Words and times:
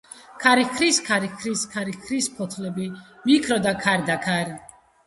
ქარი 0.43 0.63
ჰქრის, 0.69 0.97
ქარი 1.09 1.27
ჰქრის 1.33 1.61
,ქარი 1.75 1.93
ჰქრის 1.99 2.27
ფოტლები 2.41 2.87
მიქროდა 3.29 3.73
ქარდაქარ. 3.87 4.47